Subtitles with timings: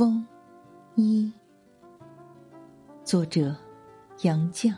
[0.00, 0.26] 风，
[0.94, 1.30] 一。
[3.04, 3.54] 作者：
[4.22, 4.74] 杨绛。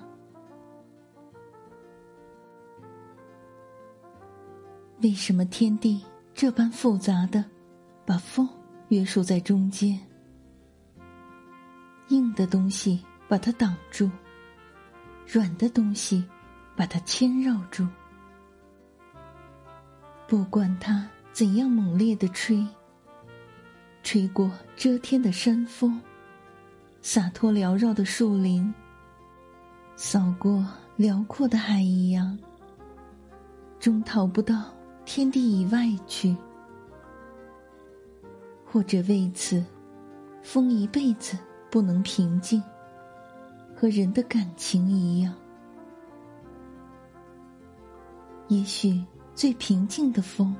[5.00, 6.04] 为什么天地
[6.34, 7.44] 这般复杂的
[8.04, 8.48] 把风
[8.88, 9.96] 约束在中间？
[12.08, 14.10] 硬的东西把它挡住，
[15.24, 16.28] 软的东西
[16.74, 17.86] 把它牵绕住。
[20.26, 22.66] 不管它怎样猛烈的吹。
[24.12, 25.98] 吹过遮天的山峰，
[27.00, 28.70] 洒脱缭绕的树林，
[29.96, 30.66] 扫过
[30.96, 31.80] 辽阔的海
[32.10, 32.38] 洋，
[33.80, 34.64] 终逃不到
[35.06, 36.36] 天地以外去。
[38.66, 39.64] 或者为此，
[40.42, 41.38] 风一辈子
[41.70, 42.62] 不能平静，
[43.74, 45.32] 和人的感情一样。
[48.48, 49.02] 也许
[49.34, 50.54] 最平静的风，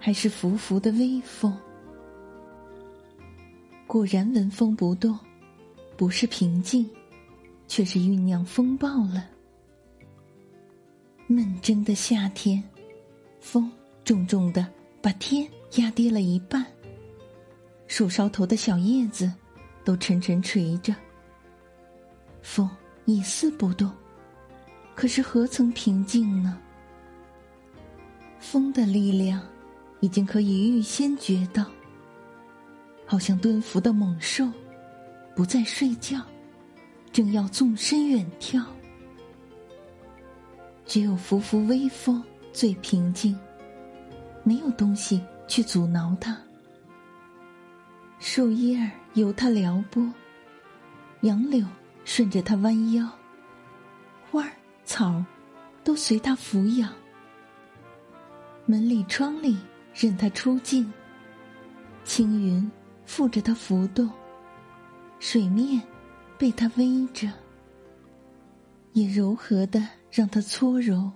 [0.00, 1.54] 还是浮浮的微风。
[3.92, 5.18] 果然纹风不动，
[5.98, 6.88] 不是平静，
[7.68, 9.28] 却是酝酿风暴了。
[11.26, 12.64] 闷蒸的夏天，
[13.38, 13.70] 风
[14.02, 14.66] 重重的
[15.02, 16.64] 把天压低了一半。
[17.86, 19.30] 树梢头的小叶子
[19.84, 20.96] 都沉沉垂着。
[22.40, 22.66] 风
[23.04, 23.92] 一丝不动，
[24.94, 26.58] 可是何曾平静呢？
[28.38, 29.46] 风的力量，
[30.00, 31.66] 已经可以预先觉到。
[33.12, 34.50] 好像蹲伏的猛兽，
[35.36, 36.22] 不再睡觉，
[37.12, 38.64] 正要纵身远跳。
[40.86, 43.38] 只有浮浮微风最平静，
[44.44, 46.40] 没有东西去阻挠它。
[48.18, 50.10] 树叶儿由它撩拨，
[51.20, 51.66] 杨柳
[52.06, 53.06] 顺着它弯腰，
[54.30, 54.52] 花儿
[54.86, 55.26] 草儿
[55.84, 56.90] 都随它抚养。
[58.64, 59.58] 门里窗里
[59.94, 60.90] 任它出进，
[62.04, 62.72] 青云。
[63.12, 64.08] 附着它浮动，
[65.18, 65.82] 水面
[66.38, 67.30] 被它偎着，
[68.94, 71.12] 也柔和的让它搓揉。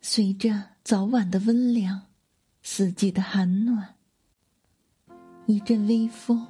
[0.00, 2.00] 随着早晚的温凉，
[2.62, 3.96] 四季的寒暖，
[5.44, 6.46] 一阵微风，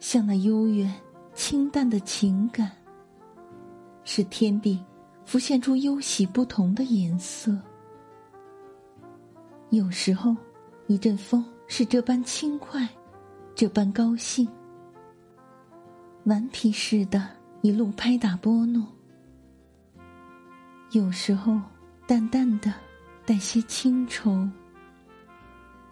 [0.00, 0.92] 像那悠远
[1.32, 2.72] 清淡的情感，
[4.02, 4.84] 使天地
[5.24, 7.56] 浮现出忧喜不同的颜色。
[9.70, 10.34] 有时候，
[10.88, 11.46] 一阵风。
[11.68, 12.88] 是这般轻快，
[13.54, 14.48] 这般高兴，
[16.24, 17.28] 顽皮似的，
[17.60, 18.86] 一路拍打拨弄。
[20.92, 21.60] 有时候
[22.06, 22.72] 淡淡的，
[23.24, 24.48] 带些清愁；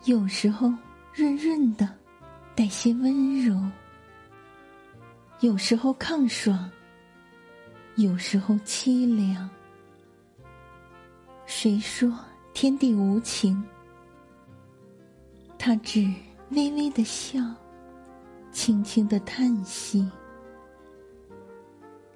[0.05, 0.73] 有时候
[1.13, 1.89] 润润的，
[2.55, 3.61] 带些温柔；
[5.41, 6.71] 有时候抗爽，
[7.97, 9.51] 有时候凄凉。
[11.47, 12.17] 谁说
[12.55, 13.63] 天地无情？
[15.67, 16.07] 他只
[16.51, 17.41] 微微的笑，
[18.53, 20.07] 轻轻的叹息。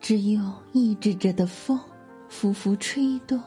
[0.01, 1.81] 只有抑制着的风，
[2.29, 3.43] 浮浮吹动。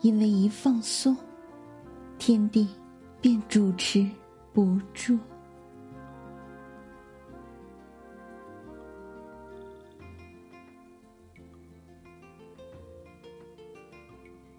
[0.00, 1.16] 因为一放松，
[2.18, 2.68] 天地
[3.20, 4.08] 便主持
[4.52, 5.18] 不住。